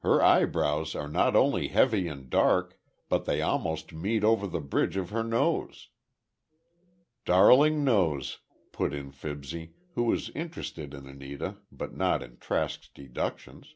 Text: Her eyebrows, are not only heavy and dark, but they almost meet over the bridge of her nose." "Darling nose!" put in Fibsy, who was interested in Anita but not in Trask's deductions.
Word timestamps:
Her 0.00 0.22
eyebrows, 0.22 0.94
are 0.94 1.08
not 1.08 1.34
only 1.34 1.68
heavy 1.68 2.06
and 2.06 2.28
dark, 2.28 2.78
but 3.08 3.24
they 3.24 3.40
almost 3.40 3.94
meet 3.94 4.22
over 4.22 4.46
the 4.46 4.60
bridge 4.60 4.94
of 4.98 5.08
her 5.08 5.24
nose." 5.24 5.88
"Darling 7.24 7.82
nose!" 7.82 8.40
put 8.72 8.92
in 8.92 9.10
Fibsy, 9.10 9.72
who 9.94 10.02
was 10.02 10.28
interested 10.34 10.92
in 10.92 11.06
Anita 11.06 11.56
but 11.72 11.96
not 11.96 12.22
in 12.22 12.36
Trask's 12.40 12.90
deductions. 12.90 13.74